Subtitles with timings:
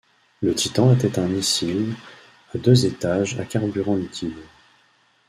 [0.41, 1.93] Le Titan était un missile
[2.55, 4.33] à deux étages à carburant liquide.